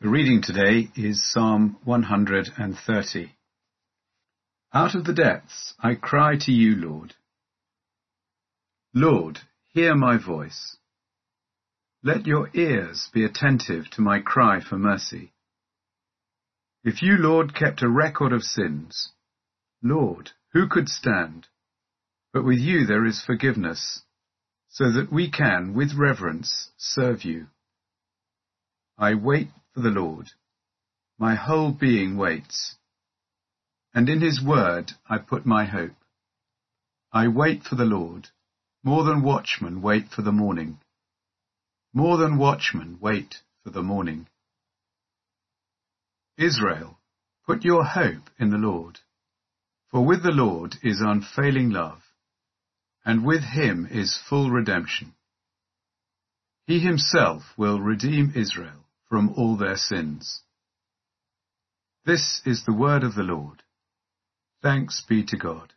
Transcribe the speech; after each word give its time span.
The 0.00 0.08
reading 0.08 0.42
today 0.42 0.90
is 0.94 1.28
Psalm 1.32 1.76
130. 1.82 3.32
Out 4.72 4.94
of 4.94 5.04
the 5.04 5.12
depths 5.12 5.74
I 5.80 5.96
cry 5.96 6.36
to 6.42 6.52
you, 6.52 6.76
Lord. 6.76 7.14
Lord, 8.94 9.40
hear 9.74 9.96
my 9.96 10.16
voice. 10.16 10.76
Let 12.04 12.28
your 12.28 12.48
ears 12.54 13.10
be 13.12 13.24
attentive 13.24 13.90
to 13.90 14.00
my 14.00 14.20
cry 14.20 14.60
for 14.60 14.78
mercy. 14.78 15.32
If 16.84 17.02
you, 17.02 17.16
Lord, 17.16 17.52
kept 17.52 17.82
a 17.82 17.88
record 17.88 18.32
of 18.32 18.44
sins, 18.44 19.10
Lord, 19.82 20.30
who 20.52 20.68
could 20.68 20.88
stand? 20.88 21.48
But 22.32 22.44
with 22.44 22.60
you 22.60 22.86
there 22.86 23.04
is 23.04 23.20
forgiveness, 23.20 24.02
so 24.68 24.92
that 24.92 25.12
we 25.12 25.28
can, 25.28 25.74
with 25.74 25.94
reverence, 25.94 26.70
serve 26.76 27.24
you. 27.24 27.48
I 28.96 29.14
wait 29.14 29.48
for 29.78 29.82
the 29.82 30.00
Lord. 30.00 30.30
My 31.20 31.36
whole 31.36 31.70
being 31.70 32.16
waits. 32.16 32.74
And 33.94 34.08
in 34.08 34.20
his 34.20 34.42
word 34.44 34.90
I 35.08 35.18
put 35.18 35.46
my 35.46 35.66
hope. 35.66 35.94
I 37.12 37.28
wait 37.28 37.62
for 37.62 37.76
the 37.76 37.84
Lord, 37.84 38.26
more 38.82 39.04
than 39.04 39.22
watchmen 39.22 39.80
wait 39.80 40.06
for 40.10 40.22
the 40.22 40.32
morning. 40.32 40.80
More 41.94 42.16
than 42.16 42.38
watchmen 42.38 42.98
wait 43.00 43.36
for 43.62 43.70
the 43.70 43.82
morning. 43.82 44.26
Israel, 46.36 46.98
put 47.46 47.64
your 47.64 47.84
hope 47.84 48.30
in 48.36 48.50
the 48.50 48.56
Lord. 48.56 48.98
For 49.92 50.04
with 50.04 50.24
the 50.24 50.32
Lord 50.32 50.74
is 50.82 51.00
unfailing 51.00 51.70
love, 51.70 52.02
and 53.04 53.24
with 53.24 53.44
him 53.44 53.86
is 53.88 54.20
full 54.28 54.50
redemption. 54.50 55.14
He 56.66 56.80
himself 56.80 57.44
will 57.56 57.80
redeem 57.80 58.32
Israel 58.34 58.87
from 59.08 59.34
all 59.36 59.56
their 59.56 59.76
sins. 59.76 60.40
This 62.04 62.40
is 62.44 62.64
the 62.64 62.74
word 62.74 63.02
of 63.02 63.14
the 63.14 63.22
Lord. 63.22 63.62
Thanks 64.62 65.02
be 65.08 65.24
to 65.26 65.36
God. 65.36 65.72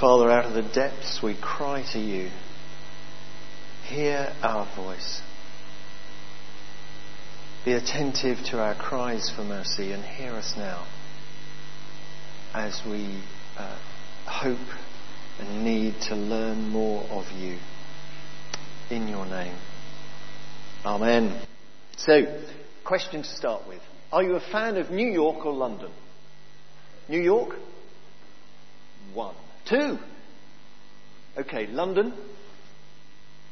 Father, 0.00 0.30
out 0.30 0.44
of 0.44 0.54
the 0.54 0.70
depths 0.72 1.20
we 1.22 1.34
cry 1.40 1.84
to 1.92 1.98
you. 1.98 2.30
Hear 3.86 4.32
our 4.42 4.66
voice. 4.76 5.22
Be 7.64 7.72
attentive 7.72 8.38
to 8.50 8.60
our 8.60 8.74
cries 8.74 9.30
for 9.34 9.42
mercy 9.42 9.92
and 9.92 10.04
hear 10.04 10.32
us 10.32 10.54
now 10.56 10.86
as 12.54 12.80
we 12.86 13.22
uh, 13.56 13.78
hope 14.26 14.58
and 15.38 15.64
need 15.64 15.94
to 16.02 16.14
learn 16.14 16.68
more 16.68 17.02
of 17.04 17.30
you. 17.32 17.58
In 18.90 19.08
your 19.08 19.26
name. 19.26 19.56
Amen. 20.84 21.40
So, 21.96 22.22
question 22.84 23.22
to 23.22 23.28
start 23.28 23.66
with. 23.66 23.80
Are 24.12 24.22
you 24.22 24.36
a 24.36 24.52
fan 24.52 24.76
of 24.76 24.90
New 24.90 25.08
York 25.08 25.44
or 25.44 25.52
London? 25.52 25.90
New 27.08 27.20
York? 27.20 27.56
One. 29.12 29.34
Two. 29.68 29.98
Okay, 31.36 31.66
London? 31.66 32.14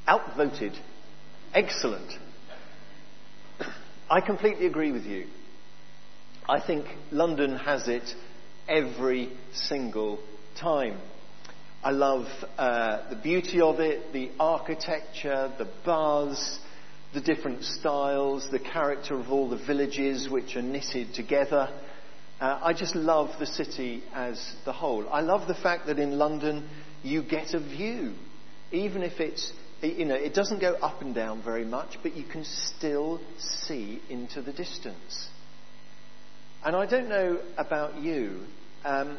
Outvoted. 0.07 0.79
Excellent. 1.53 2.13
I 4.09 4.21
completely 4.21 4.67
agree 4.67 4.93
with 4.93 5.05
you. 5.05 5.27
I 6.49 6.65
think 6.65 6.87
London 7.11 7.57
has 7.57 7.89
it 7.89 8.09
every 8.69 9.33
single 9.53 10.21
time. 10.61 10.99
I 11.83 11.91
love 11.91 12.27
uh, 12.57 13.11
the 13.11 13.17
beauty 13.17 13.61
of 13.61 13.81
it, 13.81 14.13
the 14.13 14.31
architecture, 14.39 15.53
the 15.59 15.69
buzz, 15.85 16.61
the 17.17 17.23
different 17.23 17.65
styles, 17.65 18.47
the 18.51 18.59
character 18.59 19.19
of 19.19 19.33
all 19.33 19.49
the 19.49 19.57
villages 19.57 20.29
which 20.29 20.55
are 20.55 20.61
knitted 20.61 21.15
together. 21.15 21.67
Uh, 22.39 22.61
I 22.63 22.75
just 22.75 22.95
love 22.95 23.31
the 23.39 23.47
city 23.47 24.03
as 24.13 24.55
the 24.67 24.73
whole. 24.75 25.09
I 25.09 25.23
love 25.23 25.49
the 25.49 25.55
fact 25.55 25.87
that 25.87 25.99
in 25.99 26.19
London 26.19 26.69
you 27.03 27.23
get 27.23 27.55
a 27.55 27.59
view, 27.59 28.13
even 28.71 29.03
if 29.03 29.19
it's 29.19 29.51
you 29.81 30.05
know 30.05 30.15
it 30.15 30.35
doesn't 30.35 30.61
go 30.61 30.75
up 30.75 31.01
and 31.01 31.15
down 31.15 31.43
very 31.43 31.65
much, 31.65 31.97
but 32.03 32.15
you 32.15 32.25
can 32.25 32.45
still 32.45 33.19
see 33.39 34.03
into 34.11 34.43
the 34.43 34.53
distance. 34.53 35.29
And 36.67 36.77
I 36.77 36.85
don't 36.85 37.09
know 37.09 37.41
about 37.57 37.97
you, 37.97 38.43
um, 38.85 39.17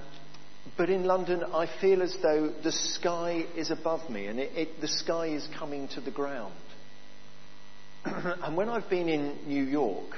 but 0.77 0.91
in 0.91 1.05
London 1.05 1.43
I 1.51 1.67
feel 1.81 2.03
as 2.03 2.15
though 2.21 2.53
the 2.63 2.71
sky 2.71 3.45
is 3.55 3.71
above 3.71 4.07
me, 4.07 4.27
and 4.27 4.39
it, 4.39 4.51
it, 4.55 4.81
the 4.81 4.87
sky 4.87 5.29
is 5.29 5.47
coming 5.57 5.87
to 5.95 6.01
the 6.01 6.11
ground. 6.11 6.53
and 8.43 8.55
when 8.55 8.69
I've 8.69 8.89
been 8.89 9.09
in 9.09 9.37
New 9.47 9.63
York, 9.63 10.17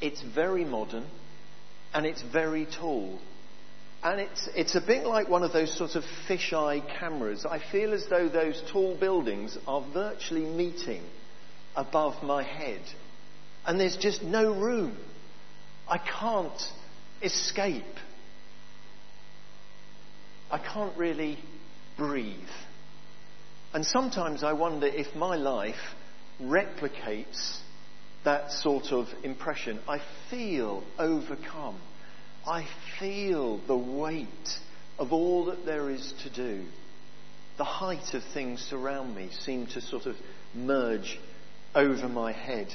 it's 0.00 0.22
very 0.22 0.64
modern 0.64 1.06
and 1.94 2.06
it's 2.06 2.22
very 2.22 2.66
tall. 2.66 3.18
And 4.02 4.20
it's, 4.20 4.48
it's 4.56 4.74
a 4.74 4.80
bit 4.80 5.06
like 5.06 5.28
one 5.28 5.44
of 5.44 5.52
those 5.52 5.76
sort 5.76 5.94
of 5.94 6.02
fisheye 6.28 6.82
cameras. 6.98 7.46
I 7.48 7.60
feel 7.70 7.92
as 7.92 8.06
though 8.10 8.28
those 8.28 8.60
tall 8.72 8.96
buildings 8.98 9.56
are 9.66 9.84
virtually 9.92 10.44
meeting 10.44 11.02
above 11.76 12.22
my 12.22 12.42
head. 12.42 12.80
And 13.64 13.78
there's 13.78 13.96
just 13.96 14.22
no 14.22 14.52
room. 14.52 14.96
I 15.88 15.98
can't 15.98 16.60
escape. 17.22 17.84
I 20.50 20.58
can't 20.58 20.96
really 20.98 21.38
breathe. 21.96 22.34
And 23.72 23.86
sometimes 23.86 24.42
I 24.42 24.52
wonder 24.52 24.88
if 24.88 25.14
my 25.14 25.36
life 25.36 25.76
replicates 26.42 27.58
that 28.24 28.52
sort 28.52 28.92
of 28.92 29.06
impression. 29.24 29.80
I 29.88 30.00
feel 30.30 30.84
overcome. 30.98 31.80
I 32.46 32.66
feel 32.98 33.58
the 33.66 33.76
weight 33.76 34.28
of 34.98 35.12
all 35.12 35.46
that 35.46 35.64
there 35.64 35.90
is 35.90 36.12
to 36.24 36.30
do. 36.30 36.64
The 37.58 37.64
height 37.64 38.14
of 38.14 38.22
things 38.32 38.68
around 38.72 39.14
me 39.14 39.30
seem 39.40 39.66
to 39.68 39.80
sort 39.80 40.06
of 40.06 40.16
merge 40.54 41.18
over 41.74 42.08
my 42.08 42.32
head. 42.32 42.68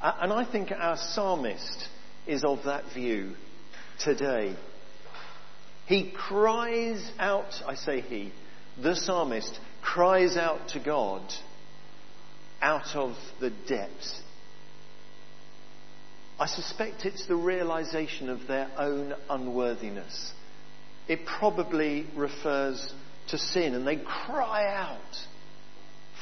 And 0.00 0.32
I 0.32 0.44
think 0.50 0.70
our 0.70 0.96
psalmist 0.96 1.88
is 2.26 2.44
of 2.44 2.64
that 2.64 2.84
view 2.92 3.34
today. 4.00 4.56
He 5.86 6.10
cries 6.10 7.10
out, 7.18 7.62
I 7.66 7.74
say 7.74 8.00
he, 8.00 8.32
the 8.82 8.96
psalmist 8.96 9.58
cries 9.82 10.36
out 10.36 10.68
to 10.68 10.80
God 10.80 11.22
out 12.64 12.96
of 12.96 13.14
the 13.40 13.50
depths. 13.68 14.22
I 16.40 16.46
suspect 16.46 17.04
it's 17.04 17.26
the 17.26 17.36
realization 17.36 18.30
of 18.30 18.46
their 18.48 18.70
own 18.78 19.14
unworthiness. 19.28 20.32
It 21.06 21.26
probably 21.26 22.06
refers 22.16 22.92
to 23.28 23.38
sin, 23.38 23.74
and 23.74 23.86
they 23.86 23.96
cry 23.96 24.66
out 24.74 24.98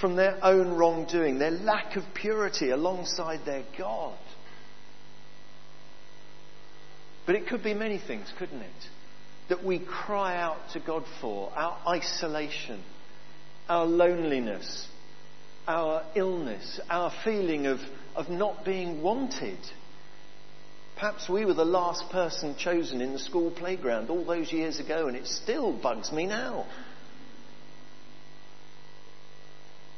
from 0.01 0.17
their 0.17 0.45
own 0.45 0.73
wrongdoing, 0.73 1.39
their 1.39 1.53
lack 1.53 1.95
of 1.95 2.03
purity 2.13 2.71
alongside 2.71 3.47
their 3.47 3.63
God. 3.79 4.19
But 7.25 7.37
it 7.37 7.47
could 7.47 7.63
be 7.63 7.73
many 7.73 7.99
things, 7.99 8.31
couldn't 8.37 8.63
it? 8.63 8.89
That 9.49 9.65
we 9.65 9.79
cry 9.79 10.41
out 10.41 10.59
to 10.73 10.81
God 10.81 11.05
for 11.21 11.53
our 11.55 11.79
isolation, 11.87 12.83
our 13.69 13.87
loneliness, 13.87 14.89
our 15.67 16.03
illness, 16.15 16.81
our 16.91 17.13
feeling 17.25 17.67
of, 17.67 17.79
of 18.15 18.29
not 18.29 18.65
being 18.65 19.03
wanted. 19.03 19.59
Perhaps 20.97 21.29
we 21.29 21.45
were 21.45 21.55
the 21.55 21.65
last 21.65 22.11
person 22.11 22.55
chosen 22.57 23.01
in 23.01 23.13
the 23.13 23.19
school 23.19 23.51
playground 23.51 24.11
all 24.11 24.25
those 24.25 24.53
years 24.53 24.81
ago, 24.81 25.07
and 25.07 25.17
it 25.17 25.27
still 25.27 25.73
bugs 25.73 26.13
me 26.13 26.27
now. 26.27 26.67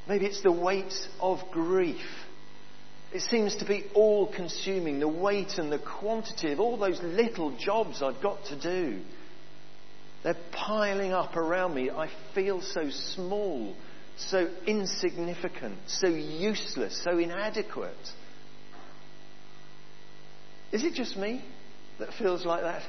Maybe 0.09 0.27
it's 0.27 0.43
the 0.43 0.53
weight 0.53 0.95
of 1.21 1.39
grief. 1.51 2.05
It 3.13 3.23
seems 3.23 3.57
to 3.57 3.65
be 3.65 3.85
all 3.95 4.31
consuming, 4.33 5.01
the 5.01 5.09
weight 5.09 5.57
and 5.57 5.73
the 5.73 5.79
quantity 5.79 6.53
of 6.53 6.61
all 6.61 6.77
those 6.77 7.01
little 7.03 7.57
jobs 7.57 8.03
I've 8.03 8.21
got 8.21 8.45
to 8.47 8.61
do. 8.61 9.01
They're 10.23 10.37
piling 10.53 11.13
up 11.13 11.37
around 11.37 11.75
me. 11.75 11.91
I 11.91 12.11
feel 12.35 12.61
so 12.61 12.91
small 12.91 13.75
so 14.17 14.49
insignificant, 14.67 15.79
so 15.87 16.09
useless, 16.09 17.01
so 17.03 17.19
inadequate. 17.19 17.95
Is 20.73 20.85
it 20.85 20.95
just 20.95 21.17
me 21.17 21.45
that 21.99 22.13
feels 22.15 22.45
like 22.45 22.63
that? 22.63 22.83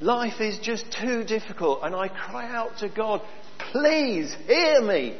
Life 0.00 0.40
is 0.40 0.58
just 0.58 0.84
too 1.00 1.24
difficult, 1.24 1.80
and 1.82 1.94
I 1.94 2.08
cry 2.08 2.50
out 2.50 2.78
to 2.78 2.88
God, 2.88 3.20
please 3.72 4.34
hear 4.46 4.80
me. 4.80 5.18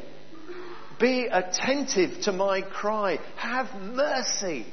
Be 0.99 1.27
attentive 1.31 2.23
to 2.23 2.33
my 2.33 2.63
cry. 2.63 3.19
Have 3.37 3.75
mercy. 3.81 4.67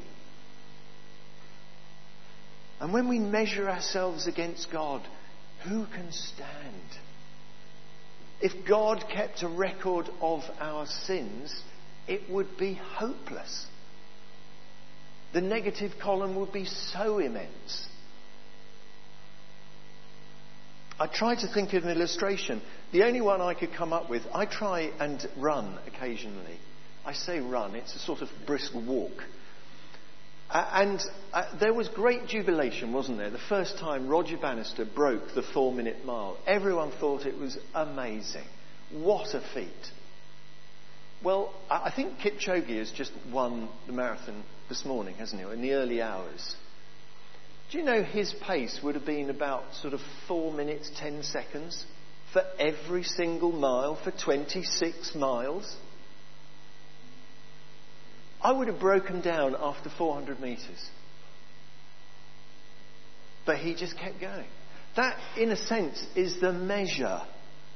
And 2.79 2.93
when 2.93 3.09
we 3.09 3.19
measure 3.19 3.69
ourselves 3.69 4.27
against 4.27 4.71
God, 4.71 5.01
who 5.63 5.85
can 5.87 6.11
stand? 6.11 6.83
If 8.39 8.67
God 8.67 9.03
kept 9.09 9.41
a 9.41 9.47
record 9.47 10.09
of 10.21 10.43
our 10.59 10.85
sins, 10.85 11.55
it 12.07 12.29
would 12.29 12.57
be 12.57 12.73
hopeless. 12.73 13.65
The 15.33 15.41
negative 15.41 15.93
column 15.99 16.35
would 16.35 16.53
be 16.53 16.65
so 16.65 17.19
immense. 17.19 17.87
I 20.99 21.07
try 21.07 21.35
to 21.35 21.47
think 21.47 21.73
of 21.73 21.83
an 21.83 21.89
illustration. 21.89 22.61
The 22.91 23.03
only 23.03 23.21
one 23.21 23.41
I 23.41 23.53
could 23.53 23.73
come 23.73 23.93
up 23.93 24.09
with, 24.09 24.23
I 24.33 24.45
try 24.45 24.91
and 24.99 25.23
run 25.37 25.77
occasionally. 25.85 26.57
I 27.05 27.13
say 27.13 27.39
run, 27.39 27.75
it's 27.75 27.95
a 27.95 27.99
sort 27.99 28.21
of 28.21 28.29
brisk 28.45 28.73
walk. 28.73 29.23
Uh, 30.49 30.69
and 30.73 31.01
uh, 31.33 31.43
there 31.59 31.73
was 31.73 31.89
great 31.89 32.25
jubilation, 32.27 32.93
wasn't 32.93 33.17
there? 33.17 33.29
The 33.29 33.39
first 33.49 33.77
time 33.79 34.07
Roger 34.07 34.37
Bannister 34.37 34.85
broke 34.85 35.35
the 35.35 35.43
four 35.53 35.73
minute 35.73 36.05
mile. 36.05 36.37
Everyone 36.47 36.91
thought 36.99 37.25
it 37.25 37.37
was 37.37 37.57
amazing. 37.75 38.45
What 38.91 39.33
a 39.33 39.41
feat. 39.53 39.91
Well, 41.23 41.53
I 41.69 41.91
think 41.93 42.19
Kipchoge 42.19 42.77
has 42.77 42.91
just 42.91 43.11
won 43.33 43.69
the 43.87 43.93
marathon 43.93 44.43
this 44.69 44.85
morning, 44.85 45.15
hasn't 45.15 45.41
he? 45.41 45.51
In 45.51 45.61
the 45.61 45.73
early 45.73 46.01
hours. 46.01 46.55
Do 47.71 47.79
you 47.79 47.83
know 47.83 48.03
his 48.03 48.33
pace 48.47 48.79
would 48.81 48.95
have 48.95 49.05
been 49.05 49.29
about 49.29 49.63
sort 49.81 49.93
of 49.93 49.99
4 50.27 50.53
minutes 50.53 50.89
10 50.97 51.23
seconds 51.23 51.83
for 52.31 52.43
every 52.59 53.03
single 53.03 53.51
mile 53.51 53.99
for 54.01 54.11
26 54.11 55.15
miles? 55.15 55.75
I 58.41 58.51
would 58.51 58.67
have 58.67 58.79
broken 58.79 59.21
down 59.21 59.55
after 59.59 59.89
400 59.89 60.39
metres. 60.39 60.89
But 63.45 63.57
he 63.57 63.73
just 63.75 63.97
kept 63.97 64.19
going. 64.19 64.47
That, 64.95 65.17
in 65.37 65.51
a 65.51 65.55
sense, 65.55 66.05
is 66.15 66.39
the 66.39 66.51
measure. 66.51 67.21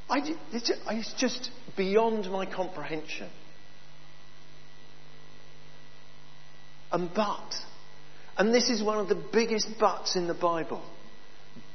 I, 0.10 0.20
it's 0.52 1.14
just 1.18 1.50
beyond 1.78 2.30
my 2.30 2.46
comprehension. 2.46 3.30
And 6.92 7.10
but, 7.14 7.54
and 8.38 8.54
this 8.54 8.70
is 8.70 8.84
one 8.84 8.98
of 8.98 9.08
the 9.08 9.24
biggest 9.32 9.80
buts 9.80 10.16
in 10.16 10.28
the 10.28 10.34
Bible, 10.34 10.84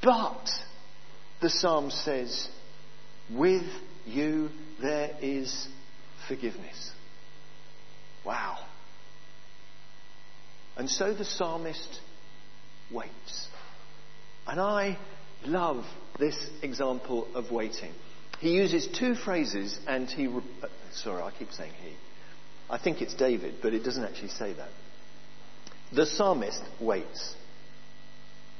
but, 0.03 0.47
the 1.41 1.49
psalm 1.49 1.89
says, 1.89 2.47
with 3.31 3.65
you 4.05 4.49
there 4.81 5.11
is 5.21 5.67
forgiveness. 6.27 6.91
Wow. 8.25 8.57
And 10.77 10.89
so 10.89 11.13
the 11.13 11.25
psalmist 11.25 11.99
waits. 12.91 13.47
And 14.45 14.61
I 14.61 14.97
love 15.45 15.83
this 16.19 16.37
example 16.61 17.27
of 17.33 17.51
waiting. 17.51 17.91
He 18.39 18.51
uses 18.51 18.87
two 18.87 19.15
phrases 19.15 19.77
and 19.87 20.07
he. 20.07 20.27
Re- 20.27 20.43
uh, 20.61 20.67
sorry, 20.93 21.23
I 21.23 21.31
keep 21.31 21.51
saying 21.51 21.73
he. 21.83 21.93
I 22.69 22.77
think 22.77 23.01
it's 23.01 23.15
David, 23.15 23.55
but 23.61 23.73
it 23.73 23.83
doesn't 23.83 24.03
actually 24.03 24.29
say 24.29 24.53
that. 24.53 24.69
The 25.93 26.05
psalmist 26.05 26.61
waits. 26.79 27.33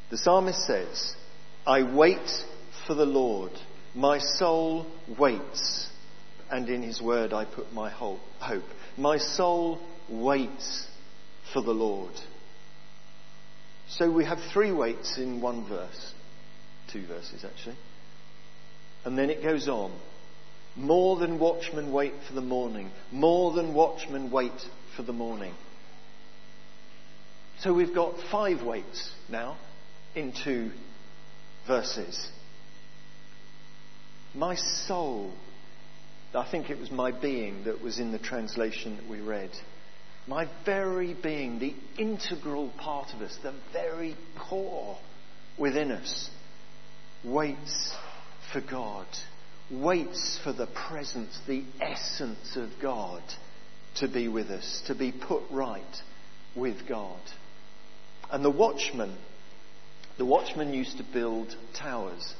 The 0.09 0.17
psalmist 0.17 0.65
says, 0.65 1.15
I 1.65 1.83
wait 1.83 2.31
for 2.87 2.95
the 2.95 3.05
Lord. 3.05 3.51
My 3.93 4.17
soul 4.17 4.87
waits. 5.19 5.89
And 6.49 6.69
in 6.69 6.81
his 6.81 7.01
word 7.01 7.33
I 7.33 7.45
put 7.45 7.73
my 7.73 7.89
hope. 7.89 8.19
My 8.97 9.17
soul 9.17 9.79
waits 10.09 10.87
for 11.53 11.61
the 11.61 11.71
Lord. 11.71 12.13
So 13.89 14.11
we 14.11 14.25
have 14.25 14.39
three 14.53 14.71
waits 14.71 15.17
in 15.17 15.41
one 15.41 15.67
verse. 15.67 16.13
Two 16.91 17.05
verses, 17.05 17.45
actually. 17.45 17.77
And 19.05 19.17
then 19.17 19.29
it 19.29 19.43
goes 19.43 19.67
on. 19.67 19.91
More 20.75 21.17
than 21.17 21.39
watchmen 21.39 21.91
wait 21.91 22.13
for 22.27 22.33
the 22.33 22.41
morning. 22.41 22.91
More 23.11 23.53
than 23.53 23.73
watchmen 23.73 24.31
wait 24.31 24.51
for 24.95 25.03
the 25.03 25.13
morning. 25.13 25.53
So 27.59 27.73
we've 27.73 27.95
got 27.95 28.13
five 28.31 28.61
waits 28.61 29.11
now 29.29 29.57
in 30.15 30.33
two 30.43 30.71
verses. 31.65 32.29
My 34.35 34.55
soul, 34.55 35.33
I 36.35 36.47
think 36.49 36.69
it 36.69 36.77
was 36.77 36.91
my 36.91 37.11
being 37.11 37.63
that 37.63 37.81
was 37.81 37.99
in 37.99 38.11
the 38.11 38.19
translation 38.19 38.97
that 38.97 39.09
we 39.09 39.19
read. 39.19 39.49
My 40.27 40.49
very 40.65 41.13
being, 41.13 41.59
the 41.59 41.73
integral 41.97 42.69
part 42.77 43.13
of 43.13 43.21
us, 43.21 43.37
the 43.41 43.53
very 43.71 44.15
core 44.37 44.97
within 45.57 45.91
us, 45.91 46.29
waits 47.23 47.93
for 48.51 48.59
God, 48.59 49.07
waits 49.71 50.37
for 50.43 50.51
the 50.51 50.67
presence, 50.67 51.39
the 51.47 51.63
essence 51.79 52.57
of 52.57 52.71
God 52.81 53.23
to 53.95 54.09
be 54.09 54.27
with 54.27 54.47
us, 54.49 54.83
to 54.87 54.95
be 54.95 55.13
put 55.13 55.43
right 55.49 55.81
with 56.55 56.87
God. 56.89 57.21
And 58.29 58.43
the 58.43 58.51
watchmen, 58.51 59.15
the 60.17 60.25
watchmen 60.25 60.73
used 60.73 60.97
to 60.97 61.05
build 61.13 61.55
towers. 61.73 62.33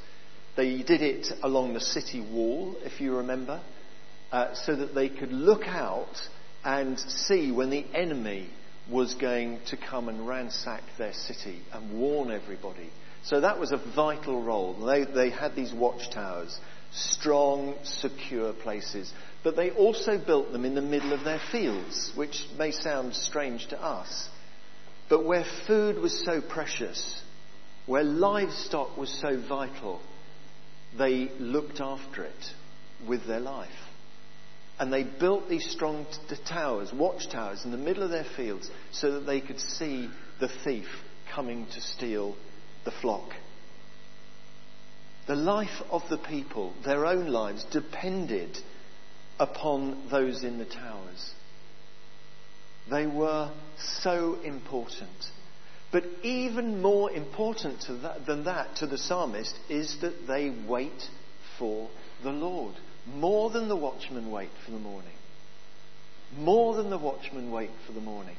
They 0.57 0.83
did 0.83 1.01
it 1.01 1.27
along 1.41 1.73
the 1.73 1.79
city 1.79 2.19
wall, 2.19 2.75
if 2.81 2.99
you 2.99 3.15
remember, 3.15 3.61
uh, 4.31 4.55
so 4.55 4.75
that 4.75 4.93
they 4.93 5.07
could 5.07 5.31
look 5.31 5.63
out 5.67 6.17
and 6.67 6.99
see 6.99 7.49
when 7.49 7.69
the 7.69 7.85
enemy 7.93 8.49
was 8.91 9.15
going 9.15 9.57
to 9.67 9.77
come 9.77 10.09
and 10.09 10.27
ransack 10.27 10.83
their 10.97 11.13
city 11.13 11.61
and 11.71 11.97
warn 11.97 12.29
everybody. 12.29 12.89
So 13.23 13.39
that 13.39 13.57
was 13.57 13.71
a 13.71 13.81
vital 13.95 14.41
role. 14.43 14.73
They, 14.85 15.05
they 15.05 15.29
had 15.29 15.55
these 15.55 15.71
watchtowers, 15.71 16.59
strong, 16.91 17.75
secure 17.83 18.51
places. 18.51 19.09
But 19.45 19.55
they 19.55 19.71
also 19.71 20.17
built 20.17 20.51
them 20.51 20.65
in 20.65 20.75
the 20.75 20.81
middle 20.81 21.13
of 21.13 21.23
their 21.23 21.39
fields, 21.53 22.11
which 22.15 22.43
may 22.57 22.71
sound 22.71 23.15
strange 23.15 23.67
to 23.67 23.81
us. 23.81 24.27
But 25.07 25.23
where 25.23 25.45
food 25.67 25.97
was 25.97 26.21
so 26.25 26.41
precious, 26.41 27.21
where 27.85 28.03
livestock 28.03 28.97
was 28.97 29.09
so 29.21 29.39
vital, 29.39 30.01
they 30.97 31.31
looked 31.39 31.79
after 31.79 32.25
it 32.25 32.51
with 33.07 33.25
their 33.25 33.39
life. 33.39 33.86
And 34.79 34.93
they 34.93 35.03
built 35.03 35.49
these 35.49 35.69
strong 35.69 36.05
t- 36.29 36.35
towers, 36.47 36.93
watchtowers, 36.93 37.65
in 37.65 37.71
the 37.71 37.77
middle 37.77 38.03
of 38.03 38.11
their 38.11 38.27
fields 38.35 38.69
so 38.91 39.13
that 39.13 39.25
they 39.25 39.41
could 39.41 39.59
see 39.59 40.09
the 40.39 40.49
thief 40.63 40.87
coming 41.33 41.65
to 41.73 41.81
steal 41.81 42.35
the 42.85 42.91
flock. 42.91 43.29
The 45.27 45.35
life 45.35 45.81
of 45.89 46.03
the 46.09 46.17
people, 46.17 46.73
their 46.85 47.05
own 47.05 47.27
lives, 47.27 47.65
depended 47.65 48.57
upon 49.39 50.07
those 50.09 50.43
in 50.43 50.57
the 50.57 50.65
towers. 50.65 51.33
They 52.89 53.07
were 53.07 53.51
so 53.77 54.39
important. 54.43 55.09
But 55.91 56.03
even 56.23 56.81
more 56.81 57.11
important 57.11 57.85
that, 58.01 58.25
than 58.25 58.45
that 58.45 58.77
to 58.77 58.87
the 58.87 58.97
psalmist 58.97 59.57
is 59.69 59.97
that 60.01 60.27
they 60.27 60.53
wait 60.67 61.09
for 61.57 61.89
the 62.23 62.31
Lord. 62.31 62.75
More 63.13 63.49
than 63.49 63.69
the 63.69 63.75
watchmen 63.75 64.31
wait 64.31 64.49
for 64.65 64.71
the 64.71 64.79
morning. 64.79 65.11
More 66.37 66.75
than 66.75 66.89
the 66.89 66.97
watchmen 66.97 67.51
wait 67.51 67.71
for 67.85 67.93
the 67.93 68.01
morning. 68.01 68.35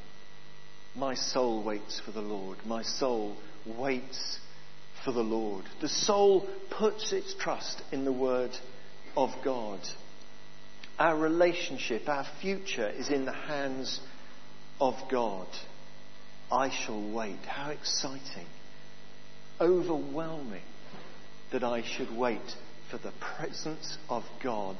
My 0.95 1.15
soul 1.15 1.63
waits 1.63 1.99
for 2.05 2.11
the 2.11 2.21
Lord. 2.21 2.57
My 2.65 2.83
soul 2.83 3.35
waits 3.65 4.39
for 5.03 5.11
the 5.11 5.23
Lord. 5.23 5.65
The 5.81 5.89
soul 5.89 6.47
puts 6.69 7.11
its 7.13 7.33
trust 7.33 7.81
in 7.91 8.05
the 8.05 8.13
word 8.13 8.51
of 9.15 9.31
God. 9.43 9.79
Our 10.97 11.17
relationship, 11.17 12.07
our 12.07 12.25
future 12.41 12.89
is 12.89 13.09
in 13.09 13.25
the 13.25 13.33
hands 13.33 13.99
of 14.79 14.95
God. 15.09 15.47
I 16.51 16.69
shall 16.69 17.11
wait. 17.11 17.39
How 17.45 17.71
exciting. 17.71 18.47
Overwhelming 19.61 20.63
that 21.51 21.63
I 21.63 21.83
should 21.83 22.15
wait 22.15 22.55
for 22.89 22.97
the 22.97 23.13
presence 23.37 23.97
of 24.09 24.23
God 24.43 24.77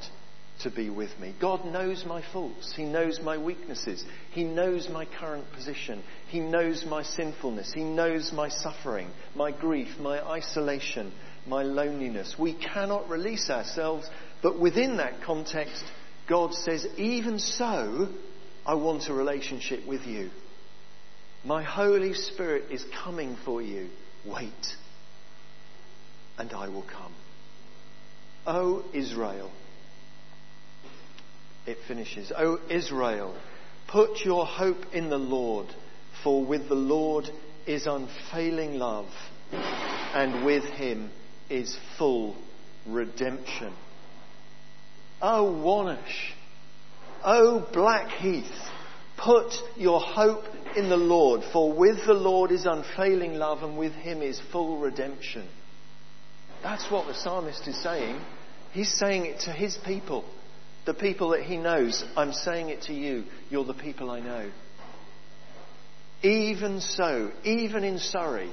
to 0.62 0.70
be 0.70 0.90
with 0.90 1.18
me. 1.18 1.34
God 1.40 1.64
knows 1.64 2.04
my 2.04 2.22
faults. 2.32 2.74
He 2.76 2.84
knows 2.84 3.20
my 3.20 3.38
weaknesses. 3.38 4.04
He 4.32 4.44
knows 4.44 4.88
my 4.88 5.06
current 5.06 5.50
position. 5.52 6.02
He 6.28 6.40
knows 6.40 6.84
my 6.84 7.02
sinfulness. 7.02 7.72
He 7.72 7.82
knows 7.82 8.32
my 8.32 8.48
suffering, 8.48 9.10
my 9.34 9.52
grief, 9.52 9.98
my 9.98 10.20
isolation, 10.22 11.12
my 11.46 11.62
loneliness. 11.62 12.36
We 12.38 12.54
cannot 12.54 13.08
release 13.08 13.48
ourselves, 13.48 14.08
but 14.42 14.60
within 14.60 14.98
that 14.98 15.22
context, 15.22 15.82
God 16.28 16.52
says, 16.54 16.86
even 16.98 17.38
so, 17.38 18.08
I 18.66 18.74
want 18.74 19.08
a 19.08 19.14
relationship 19.14 19.86
with 19.86 20.02
you. 20.02 20.30
My 21.44 21.62
Holy 21.62 22.12
Spirit 22.12 22.70
is 22.70 22.84
coming 23.02 23.36
for 23.44 23.62
you. 23.62 23.88
Wait, 24.26 24.76
and 26.36 26.52
I 26.52 26.68
will 26.68 26.82
come. 26.82 27.14
O 28.46 28.84
Israel, 28.92 29.50
it 31.66 31.78
finishes. 31.86 32.32
O 32.36 32.58
Israel, 32.70 33.36
put 33.88 34.24
your 34.24 34.46
hope 34.46 34.84
in 34.92 35.10
the 35.10 35.18
Lord, 35.18 35.66
for 36.24 36.44
with 36.44 36.68
the 36.68 36.74
Lord 36.74 37.28
is 37.66 37.86
unfailing 37.86 38.78
love, 38.78 39.08
and 39.52 40.44
with 40.44 40.64
him 40.64 41.10
is 41.48 41.76
full 41.98 42.36
redemption. 42.86 43.72
O 45.20 45.44
Wonersh, 45.62 46.32
O 47.22 47.68
Blackheath, 47.72 48.50
put 49.18 49.52
your 49.76 50.00
hope 50.00 50.44
in 50.76 50.88
the 50.88 50.96
Lord, 50.96 51.42
for 51.52 51.72
with 51.72 52.06
the 52.06 52.14
Lord 52.14 52.50
is 52.50 52.64
unfailing 52.64 53.34
love 53.34 53.62
and 53.62 53.76
with 53.76 53.92
him 53.92 54.22
is 54.22 54.40
full 54.50 54.78
redemption. 54.78 55.46
That's 56.62 56.90
what 56.90 57.06
the 57.06 57.14
psalmist 57.14 57.66
is 57.66 57.82
saying. 57.82 58.20
He's 58.72 58.92
saying 58.92 59.26
it 59.26 59.40
to 59.40 59.52
his 59.52 59.76
people, 59.84 60.24
the 60.86 60.94
people 60.94 61.30
that 61.30 61.42
he 61.42 61.56
knows. 61.56 62.04
I'm 62.16 62.32
saying 62.32 62.68
it 62.68 62.82
to 62.82 62.92
you. 62.92 63.24
You're 63.48 63.64
the 63.64 63.74
people 63.74 64.10
I 64.10 64.20
know. 64.20 64.50
Even 66.22 66.80
so, 66.80 67.30
even 67.44 67.82
in 67.82 67.98
Surrey, 67.98 68.52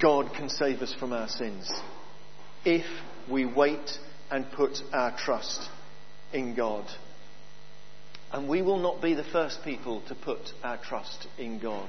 God 0.00 0.32
can 0.34 0.48
save 0.48 0.80
us 0.80 0.94
from 0.98 1.12
our 1.12 1.28
sins 1.28 1.70
if 2.64 2.86
we 3.30 3.44
wait 3.44 3.98
and 4.30 4.50
put 4.52 4.78
our 4.92 5.16
trust 5.16 5.68
in 6.32 6.54
God. 6.54 6.86
And 8.32 8.48
we 8.48 8.62
will 8.62 8.78
not 8.78 9.02
be 9.02 9.14
the 9.14 9.24
first 9.24 9.60
people 9.64 10.02
to 10.08 10.14
put 10.14 10.40
our 10.62 10.78
trust 10.78 11.26
in 11.38 11.58
God. 11.58 11.88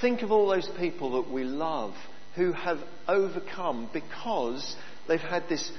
Think 0.00 0.22
of 0.22 0.30
all 0.30 0.48
those 0.48 0.68
people 0.78 1.22
that 1.22 1.32
we 1.32 1.44
love 1.44 1.94
who 2.34 2.52
have 2.52 2.78
overcome 3.06 3.88
because 3.92 4.76
they've 5.06 5.20
had 5.20 5.48
this 5.48 5.70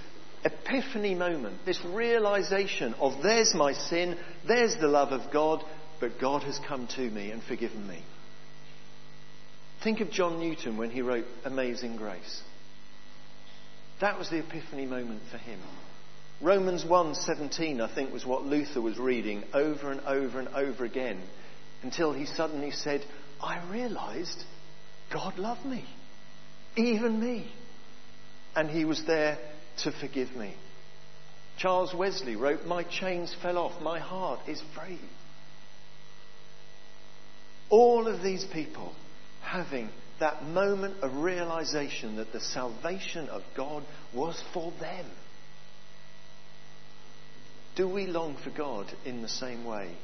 epiphany 0.44 1.16
moment, 1.16 1.66
this 1.66 1.84
realization 1.86 2.94
of 2.96 3.22
there's 3.22 3.54
my 3.54 3.74
sin, 3.74 4.18
there's 4.48 4.76
the 4.78 4.88
love 4.88 5.12
of 5.12 5.32
God, 5.32 5.64
but 6.00 6.20
God 6.20 6.44
has 6.44 6.60
come 6.68 6.88
to 6.96 7.02
me 7.02 7.32
and 7.32 7.44
forgiven 7.44 7.88
me. 7.88 8.02
Think 9.84 10.02
of 10.02 10.12
John 10.12 10.40
Newton 10.40 10.78
when 10.78 10.92
he 10.92 11.02
wrote 11.02 11.26
Amazing 11.46 11.98
Grace. 11.98 12.42
That 14.02 14.18
was 14.18 14.30
the 14.30 14.40
epiphany 14.40 14.86
moment 14.86 15.22
for 15.32 15.38
him. 15.38 15.60
Romans 16.42 16.86
1:17 16.86 17.82
I 17.82 17.94
think 17.94 18.14
was 18.14 18.26
what 18.26 18.46
Luther 18.46 18.82
was 18.82 18.98
reading 18.98 19.44
over 19.54 19.92
and 19.92 20.00
over 20.02 20.40
and 20.40 20.48
over 20.50 20.86
again 20.86 21.22
until 21.82 22.14
he 22.14 22.26
suddenly 22.26 22.72
said, 22.72 23.06
"I 23.42 23.62
realized 23.70 24.44
God 25.10 25.38
loved 25.38 25.66
me, 25.66 25.86
even 26.88 27.20
me, 27.20 27.52
and 28.56 28.70
he 28.70 28.86
was 28.86 29.04
there 29.06 29.38
to 29.84 29.92
forgive 29.92 30.36
me." 30.36 30.54
Charles 31.58 31.94
Wesley 31.94 32.36
wrote, 32.36 32.66
"My 32.66 32.84
chains 32.84 33.34
fell 33.42 33.58
off, 33.58 33.82
my 33.82 34.00
heart 34.00 34.40
is 34.48 34.62
free." 34.74 35.00
All 37.70 38.08
of 38.08 38.24
these 38.24 38.46
people 38.46 38.94
having 39.42 39.90
that 40.20 40.44
moment 40.44 41.02
of 41.02 41.16
realization 41.16 42.18
that 42.18 42.32
the 42.32 42.40
salvation 42.40 43.30
of 43.30 43.44
God 43.56 43.84
was 44.14 44.42
for 44.54 44.72
them. 44.80 45.06
Do 47.76 47.88
we 47.88 48.08
long 48.08 48.36
for 48.44 48.50
God 48.50 48.92
in 49.06 49.22
the 49.22 49.30
same 49.30 49.64
way? 49.64 49.96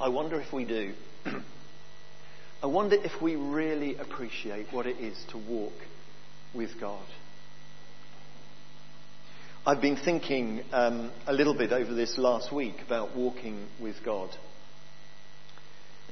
I 0.00 0.08
wonder 0.08 0.40
if 0.40 0.52
we 0.52 0.64
do. 0.64 0.94
I 2.62 2.66
wonder 2.66 2.96
if 2.96 3.20
we 3.20 3.36
really 3.36 3.96
appreciate 3.96 4.66
what 4.72 4.86
it 4.86 4.98
is 4.98 5.22
to 5.30 5.38
walk 5.38 5.74
with 6.54 6.70
God. 6.80 7.04
I've 9.66 9.80
been 9.80 9.96
thinking 9.96 10.62
um, 10.72 11.10
a 11.26 11.32
little 11.32 11.54
bit 11.54 11.72
over 11.72 11.94
this 11.94 12.18
last 12.18 12.52
week 12.52 12.76
about 12.86 13.16
walking 13.16 13.66
with 13.80 13.96
God. 14.04 14.30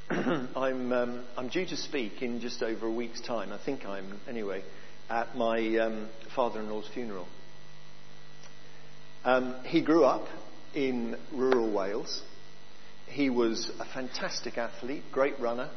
I'm, 0.11 0.93
um, 0.93 1.25
I'm 1.37 1.49
due 1.49 1.67
to 1.67 1.77
speak 1.77 2.23
in 2.23 2.41
just 2.41 2.63
over 2.63 2.87
a 2.87 2.91
week's 2.91 3.21
time. 3.21 3.53
I 3.53 3.59
think 3.63 3.85
I'm, 3.85 4.21
anyway, 4.29 4.63
at 5.09 5.37
my 5.37 5.59
um, 5.79 6.09
father-in-law's 6.35 6.89
funeral. 6.95 7.27
Um, 9.25 9.55
he 9.65 9.83
grew 9.83 10.05
up 10.05 10.27
in 10.75 11.17
rural 11.33 11.71
Wales. 11.71 12.23
He 13.07 13.31
was 13.31 13.71
a 13.79 13.85
fantastic 13.85 14.57
athlete, 14.57 15.05
great 15.13 15.39
runner. 15.39 15.71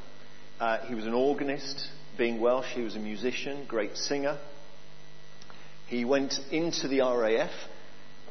Uh, 0.60 0.86
he 0.86 0.96
was 0.96 1.06
an 1.06 1.14
organist. 1.14 1.90
Being 2.18 2.40
Welsh, 2.40 2.68
he 2.74 2.82
was 2.82 2.96
a 2.96 3.00
musician, 3.00 3.66
great 3.68 3.98
singer. 3.98 4.38
He 5.88 6.06
went 6.06 6.40
into 6.50 6.88
the 6.88 7.02
RAF 7.02 7.52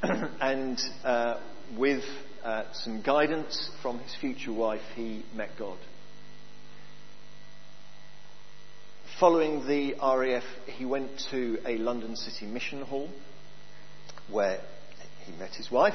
and 0.41 0.81
uh, 1.05 1.41
with 1.77 2.03
uh, 2.43 2.65
some 2.73 3.03
guidance 3.03 3.71
from 3.83 3.99
his 3.99 4.15
future 4.21 4.53
wife, 4.53 4.81
he 4.95 5.23
met 5.35 5.51
God. 5.59 5.79
Following 9.21 9.67
the 9.67 9.95
RAF, 10.03 10.45
he 10.67 10.87
went 10.87 11.11
to 11.31 11.59
a 11.67 11.77
London 11.77 12.17
City 12.17 12.47
Mission 12.47 12.81
Hall 12.83 13.11
where 14.31 14.61
he 15.27 15.33
met 15.33 15.55
his 15.55 15.71
wife 15.71 15.95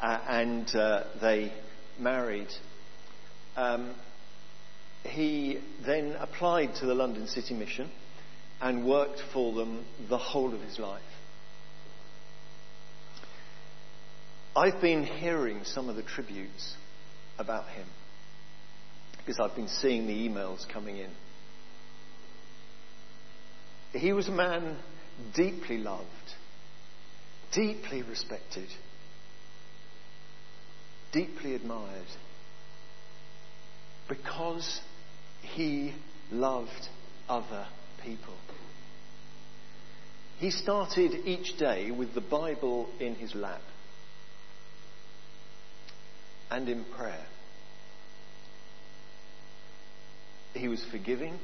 uh, 0.00 0.18
and 0.28 0.74
uh, 0.74 1.04
they 1.20 1.52
married. 1.98 2.48
Um, 3.56 3.94
he 5.04 5.58
then 5.84 6.16
applied 6.18 6.74
to 6.76 6.86
the 6.86 6.94
London 6.94 7.26
City 7.26 7.54
Mission 7.54 7.90
and 8.60 8.86
worked 8.86 9.20
for 9.32 9.52
them 9.52 9.84
the 10.08 10.18
whole 10.18 10.54
of 10.54 10.60
his 10.60 10.78
life. 10.78 11.02
I've 14.54 14.80
been 14.80 15.04
hearing 15.04 15.64
some 15.64 15.88
of 15.88 15.96
the 15.96 16.02
tributes 16.02 16.76
about 17.38 17.68
him 17.68 17.86
because 19.18 19.40
I've 19.40 19.56
been 19.56 19.68
seeing 19.68 20.06
the 20.06 20.28
emails 20.28 20.68
coming 20.72 20.98
in. 20.98 21.10
He 23.92 24.12
was 24.12 24.28
a 24.28 24.32
man 24.32 24.76
deeply 25.34 25.78
loved, 25.78 26.06
deeply 27.52 28.02
respected, 28.02 28.68
deeply 31.12 31.54
admired, 31.54 32.06
because 34.08 34.80
he 35.42 35.94
loved 36.30 36.88
other 37.28 37.66
people. 38.02 38.34
He 40.38 40.50
started 40.50 41.12
each 41.24 41.56
day 41.58 41.90
with 41.90 42.14
the 42.14 42.20
Bible 42.20 42.88
in 42.98 43.14
his 43.14 43.34
lap 43.34 43.60
and 46.50 46.68
in 46.68 46.84
prayer. 46.84 47.26
He 50.54 50.68
was 50.68 50.84
forgiving 50.90 51.38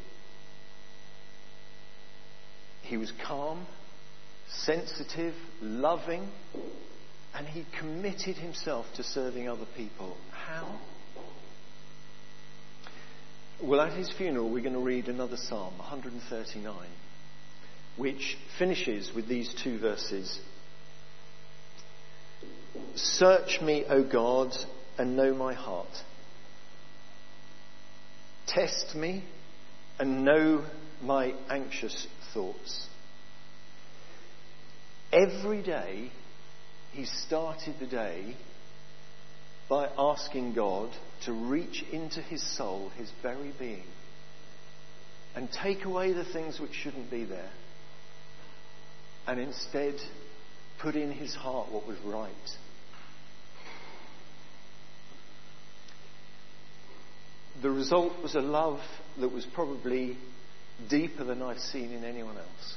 he 2.88 2.96
was 2.96 3.12
calm, 3.26 3.66
sensitive, 4.48 5.34
loving, 5.60 6.26
and 7.34 7.46
he 7.46 7.66
committed 7.78 8.36
himself 8.36 8.86
to 8.96 9.02
serving 9.02 9.46
other 9.46 9.66
people. 9.76 10.16
How? 10.30 10.78
Well, 13.60 13.80
at 13.80 13.94
his 13.94 14.08
funeral, 14.12 14.48
we're 14.48 14.62
going 14.62 14.74
to 14.74 14.78
read 14.78 15.08
another 15.08 15.36
psalm, 15.36 15.76
139, 15.78 16.76
which 17.96 18.38
finishes 18.56 19.12
with 19.12 19.26
these 19.26 19.52
two 19.64 19.80
verses 19.80 20.38
Search 22.94 23.60
me, 23.60 23.84
O 23.88 24.04
God, 24.04 24.54
and 24.96 25.16
know 25.16 25.34
my 25.34 25.54
heart. 25.54 25.88
Test 28.46 28.94
me 28.94 29.24
and 29.98 30.24
know 30.24 30.64
my 31.02 31.34
anxious 31.50 32.06
thoughts. 32.32 32.86
Every 35.12 35.62
day, 35.62 36.12
he 36.92 37.06
started 37.06 37.74
the 37.80 37.86
day 37.86 38.36
by 39.68 39.88
asking 39.98 40.54
God 40.54 40.90
to 41.24 41.32
reach 41.32 41.84
into 41.92 42.20
his 42.22 42.42
soul, 42.56 42.90
his 42.96 43.10
very 43.22 43.52
being, 43.58 43.84
and 45.34 45.50
take 45.50 45.84
away 45.84 46.12
the 46.12 46.24
things 46.24 46.58
which 46.58 46.72
shouldn't 46.72 47.10
be 47.10 47.24
there, 47.24 47.50
and 49.26 49.38
instead 49.38 49.94
put 50.80 50.96
in 50.96 51.10
his 51.10 51.34
heart 51.34 51.70
what 51.70 51.86
was 51.86 51.98
right. 52.04 52.30
The 57.60 57.70
result 57.70 58.22
was 58.22 58.34
a 58.36 58.40
love 58.40 58.80
that 59.18 59.32
was 59.32 59.44
probably 59.44 60.16
deeper 60.88 61.24
than 61.24 61.42
I've 61.42 61.58
seen 61.58 61.92
in 61.92 62.04
anyone 62.04 62.38
else. 62.38 62.76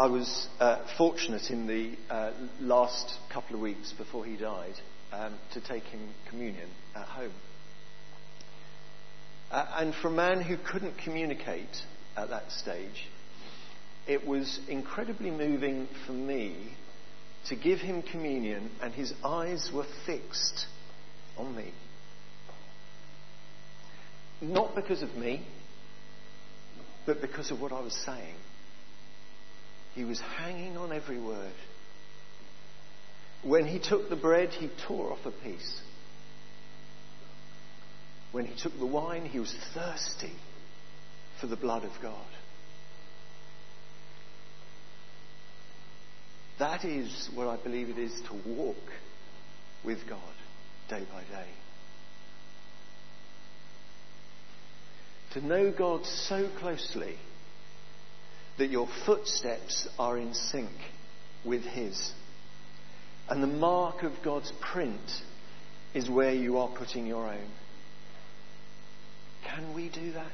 I 0.00 0.06
was 0.06 0.48
uh, 0.60 0.78
fortunate 0.96 1.50
in 1.50 1.66
the 1.66 1.94
uh, 2.08 2.32
last 2.58 3.18
couple 3.30 3.54
of 3.54 3.60
weeks 3.60 3.92
before 3.92 4.24
he 4.24 4.34
died 4.34 4.72
um, 5.12 5.34
to 5.52 5.60
take 5.60 5.82
him 5.82 6.00
communion 6.30 6.70
at 6.96 7.04
home. 7.04 7.34
Uh, 9.50 9.66
and 9.74 9.94
for 9.94 10.08
a 10.08 10.10
man 10.10 10.40
who 10.40 10.56
couldn't 10.56 10.96
communicate 11.04 11.82
at 12.16 12.30
that 12.30 12.50
stage, 12.50 13.10
it 14.08 14.26
was 14.26 14.58
incredibly 14.70 15.30
moving 15.30 15.86
for 16.06 16.12
me 16.12 16.72
to 17.48 17.54
give 17.54 17.80
him 17.80 18.00
communion, 18.00 18.70
and 18.80 18.94
his 18.94 19.12
eyes 19.22 19.70
were 19.70 19.86
fixed 20.06 20.64
on 21.36 21.54
me. 21.54 21.74
Not 24.40 24.74
because 24.74 25.02
of 25.02 25.14
me, 25.14 25.46
but 27.04 27.20
because 27.20 27.50
of 27.50 27.60
what 27.60 27.70
I 27.70 27.80
was 27.82 27.94
saying. 28.06 28.36
He 29.94 30.04
was 30.04 30.20
hanging 30.20 30.76
on 30.76 30.92
every 30.92 31.20
word. 31.20 31.52
When 33.42 33.66
he 33.66 33.78
took 33.78 34.08
the 34.08 34.16
bread, 34.16 34.50
he 34.50 34.70
tore 34.86 35.12
off 35.12 35.24
a 35.24 35.30
piece. 35.30 35.80
When 38.32 38.44
he 38.44 38.60
took 38.60 38.78
the 38.78 38.86
wine, 38.86 39.24
he 39.24 39.40
was 39.40 39.54
thirsty 39.74 40.32
for 41.40 41.46
the 41.46 41.56
blood 41.56 41.84
of 41.84 41.92
God. 42.02 42.14
That 46.58 46.84
is 46.84 47.30
what 47.34 47.48
I 47.48 47.56
believe 47.56 47.88
it 47.88 47.98
is 47.98 48.12
to 48.28 48.34
walk 48.46 48.76
with 49.84 50.06
God 50.06 50.20
day 50.88 51.06
by 51.10 51.22
day. 51.22 51.48
To 55.32 55.46
know 55.46 55.72
God 55.72 56.04
so 56.04 56.48
closely 56.58 57.16
that 58.60 58.70
your 58.70 58.88
footsteps 59.06 59.88
are 59.98 60.18
in 60.18 60.34
sync 60.34 60.68
with 61.46 61.62
His. 61.62 62.12
And 63.30 63.42
the 63.42 63.46
mark 63.46 64.02
of 64.02 64.12
God's 64.22 64.52
print 64.60 65.00
is 65.94 66.10
where 66.10 66.34
you 66.34 66.58
are 66.58 66.68
putting 66.68 67.06
your 67.06 67.26
own. 67.26 67.48
Can 69.48 69.74
we 69.74 69.88
do 69.88 70.12
that? 70.12 70.32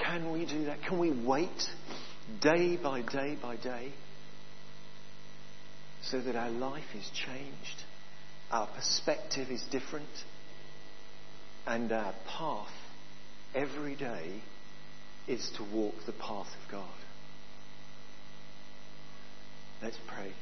Can 0.00 0.30
we 0.32 0.46
do 0.46 0.66
that? 0.66 0.80
Can 0.82 1.00
we 1.00 1.10
wait 1.10 1.68
day 2.40 2.76
by 2.80 3.02
day 3.02 3.36
by 3.42 3.56
day 3.56 3.92
so 6.04 6.20
that 6.20 6.36
our 6.36 6.50
life 6.50 6.94
is 6.96 7.10
changed, 7.12 7.82
our 8.52 8.68
perspective 8.68 9.48
is 9.50 9.64
different, 9.72 10.06
and 11.66 11.90
our 11.90 12.14
path 12.28 12.68
every 13.56 13.96
day 13.96 14.40
is 15.26 15.50
to 15.56 15.64
walk 15.74 15.94
the 16.06 16.12
path 16.12 16.46
of 16.46 16.70
God. 16.70 16.88
Let's 19.82 19.98
pray. 20.06 20.32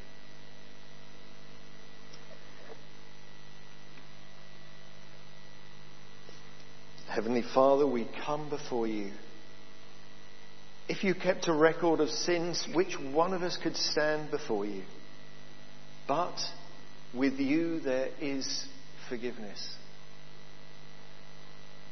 Heavenly 7.09 7.43
Father, 7.43 7.87
we 7.87 8.09
come 8.25 8.49
before 8.49 8.87
you. 8.87 9.11
If 10.89 11.05
you 11.05 11.15
kept 11.15 11.47
a 11.47 11.53
record 11.53 12.01
of 12.01 12.09
sins, 12.09 12.67
which 12.75 12.99
one 12.99 13.35
of 13.35 13.43
us 13.43 13.59
could 13.63 13.77
stand 13.77 14.31
before 14.31 14.65
you? 14.65 14.83
But 16.09 16.39
with 17.15 17.39
you 17.39 17.81
there 17.81 18.09
is 18.21 18.65
forgiveness. 19.09 19.77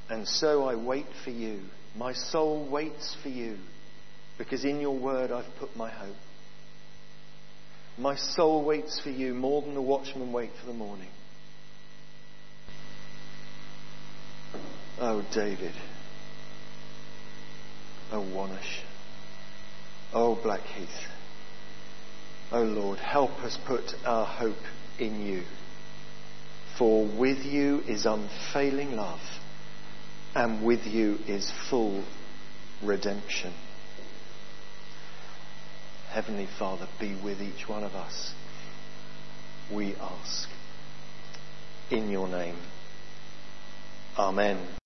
And 0.08 0.26
so 0.26 0.64
I 0.64 0.74
wait 0.74 1.06
for 1.22 1.30
you. 1.30 1.60
My 1.96 2.12
soul 2.12 2.68
waits 2.70 3.16
for 3.22 3.28
you 3.28 3.58
because 4.38 4.64
in 4.64 4.80
your 4.80 4.96
word 4.96 5.30
I've 5.30 5.54
put 5.58 5.76
my 5.76 5.90
hope. 5.90 6.16
My 7.98 8.16
soul 8.16 8.64
waits 8.64 9.00
for 9.00 9.10
you 9.10 9.34
more 9.34 9.60
than 9.60 9.74
the 9.74 9.82
watchmen 9.82 10.32
wait 10.32 10.50
for 10.58 10.66
the 10.66 10.72
morning. 10.72 11.10
Oh, 14.98 15.24
David. 15.34 15.74
Oh, 18.12 18.22
Wonersh. 18.22 18.80
Oh, 20.12 20.38
Blackheath. 20.42 20.88
Oh, 22.52 22.62
Lord, 22.62 22.98
help 22.98 23.30
us 23.40 23.58
put 23.66 23.94
our 24.04 24.24
hope 24.26 24.56
in 24.98 25.26
you. 25.26 25.42
For 26.78 27.06
with 27.06 27.44
you 27.44 27.80
is 27.86 28.06
unfailing 28.06 28.92
love 28.92 29.20
and 30.34 30.64
with 30.64 30.86
you 30.86 31.18
is 31.26 31.50
full 31.68 32.04
redemption. 32.82 33.52
Heavenly 36.10 36.48
Father, 36.58 36.88
be 36.98 37.14
with 37.22 37.40
each 37.40 37.68
one 37.68 37.84
of 37.84 37.94
us. 37.94 38.32
We 39.72 39.94
ask. 39.94 40.48
In 41.90 42.10
your 42.10 42.28
name. 42.28 42.56
Amen. 44.18 44.79